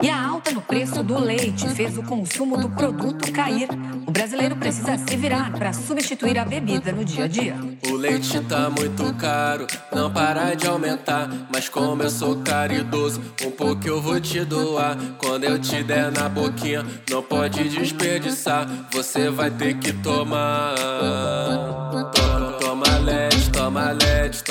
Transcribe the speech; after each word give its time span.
E 0.00 0.08
a 0.08 0.28
alta 0.28 0.52
no 0.52 0.62
preço 0.62 1.02
do 1.02 1.18
leite 1.18 1.68
fez 1.70 1.98
o 1.98 2.04
consumo 2.04 2.56
do 2.56 2.70
produto 2.70 3.32
cair. 3.32 3.68
O 4.06 4.12
brasileiro 4.12 4.54
precisa 4.54 4.96
se 4.96 5.16
virar 5.16 5.50
para 5.50 5.72
substituir 5.72 6.38
a 6.38 6.44
bebida 6.44 6.92
no 6.92 7.04
dia 7.04 7.24
a 7.24 7.26
dia. 7.26 7.56
O 7.84 7.94
leite 7.94 8.40
tá 8.42 8.70
muito 8.70 9.12
caro, 9.14 9.66
não 9.92 10.08
para 10.08 10.54
de 10.54 10.68
aumentar. 10.68 11.28
Mas 11.52 11.68
como 11.68 12.04
eu 12.04 12.10
sou 12.10 12.40
caridoso, 12.44 13.20
um 13.44 13.50
pouco 13.50 13.88
eu 13.88 14.00
vou 14.00 14.20
te 14.20 14.44
doar. 14.44 14.96
Quando 15.18 15.42
eu 15.42 15.58
te 15.58 15.82
der 15.82 16.12
na 16.12 16.28
boquinha, 16.28 16.86
não 17.10 17.20
pode 17.20 17.68
desperdiçar. 17.68 18.68
Você 18.92 19.28
vai 19.30 19.50
ter 19.50 19.78
que 19.78 19.92
tomar. 19.94 20.76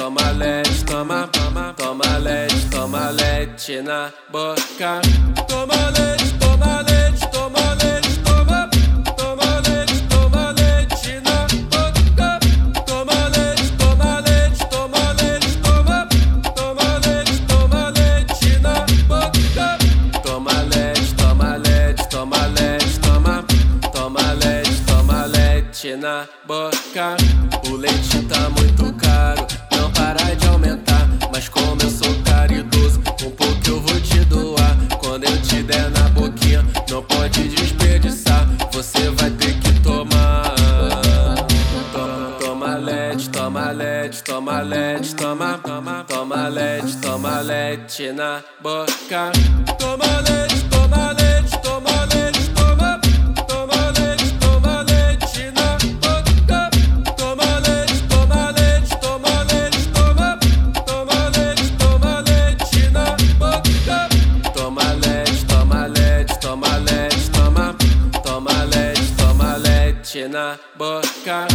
Toma 0.07 0.31
leite, 0.31 0.85
toma, 0.85 1.27
toma, 1.33 1.73
toma 1.75 2.17
leite, 2.19 2.69
toma 2.69 3.11
leite 3.11 3.81
na 3.81 4.09
boca. 4.31 5.01
Toma 5.47 5.91
leite, 5.95 6.31
toma 6.39 6.81
leite, 6.87 7.27
toma 7.29 7.75
leite, 7.75 8.23
toma, 8.23 8.69
toma 9.17 9.61
leite, 9.67 10.07
toma 10.07 10.53
leite 10.53 11.19
na 11.25 11.47
boca. 11.71 12.39
Toma 12.85 13.29
leite, 13.35 13.75
toma 13.77 14.21
leite, 14.21 14.65
toma 14.69 15.13
leite, 15.19 15.59
toma, 15.61 16.07
toma 16.55 16.99
leite, 17.03 17.45
toma 17.47 17.91
leite 17.91 18.59
na 18.63 18.85
boca. 19.09 19.77
Toma 20.23 20.63
leite, 20.71 21.15
toma 21.17 21.57
leite, 21.57 22.07
toma 22.09 22.47
leite, 22.55 22.99
toma, 23.01 23.43
toma 23.91 24.33
leite, 24.39 24.85
toma 24.87 25.25
leite 25.25 25.95
na 25.97 26.25
boca. 26.47 27.17
O 27.69 27.75
leite 27.75 28.21
tá 28.29 28.49
muito 28.51 28.76
caridoso, 32.47 32.99
um 32.99 33.31
pouco 33.31 33.61
eu 33.67 33.81
vou 33.81 33.99
te 33.99 34.19
doar. 34.25 34.77
Quando 34.99 35.25
eu 35.25 35.41
te 35.41 35.61
der 35.63 35.89
na 35.91 36.07
boquinha, 36.09 36.65
não 36.89 37.03
pode 37.03 37.47
desperdiçar. 37.49 38.47
Você 38.71 39.09
vai 39.11 39.29
ter 39.31 39.59
que 39.59 39.79
tomar. 39.81 40.55
Toma, 41.91 42.37
toma 42.39 42.77
leite, 42.77 43.29
toma 43.29 43.71
leite, 43.71 44.23
toma 44.23 44.61
leite, 44.61 45.15
toma, 45.15 45.59
toma, 45.63 46.05
toma 46.05 46.47
leite, 46.47 46.97
toma 46.97 47.41
leite 47.41 48.11
na 48.13 48.41
boca. 48.61 49.31
Toma. 49.77 50.06
na 70.27 70.59
boca. 70.75 71.47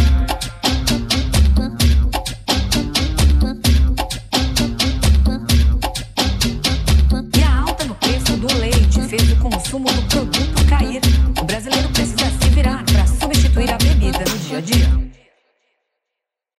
E 7.35 7.43
a 7.43 7.59
alta 7.61 7.85
no 7.85 7.95
preço 7.95 8.37
do 8.37 8.47
leite 8.57 9.01
fez 9.01 9.31
o 9.31 9.35
consumo 9.37 9.85
do 9.85 10.01
produto 10.03 10.65
cair. 10.69 11.01
O 11.39 11.45
brasileiro 11.45 11.89
precisa 11.89 12.25
se 12.41 12.49
virar 12.49 12.83
para 12.85 13.05
substituir 13.05 13.71
a 13.71 13.77
bebida 13.77 14.19
no 14.19 14.37
dia 14.39 14.57
a 14.57 14.61
dia. 14.61 15.02